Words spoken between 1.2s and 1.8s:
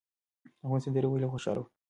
او خوشاله وو.